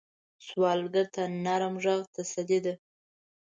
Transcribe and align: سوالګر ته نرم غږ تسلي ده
سوالګر 0.47 1.05
ته 1.15 1.23
نرم 1.43 1.75
غږ 1.83 2.01
تسلي 2.15 2.59
ده 2.65 2.73